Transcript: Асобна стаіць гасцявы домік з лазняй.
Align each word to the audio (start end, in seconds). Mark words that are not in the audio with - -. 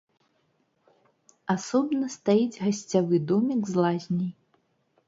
Асобна 1.55 2.09
стаіць 2.17 2.61
гасцявы 2.67 3.21
домік 3.35 3.61
з 3.75 3.81
лазняй. 3.87 4.31